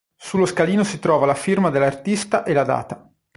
Sullo 0.15 0.47
scalino 0.47 0.83
si 0.83 0.97
trova 0.97 1.27
la 1.27 1.35
firma 1.35 1.69
dell'artista 1.69 2.43
e 2.43 2.53
la 2.53 2.63
data. 2.63 3.07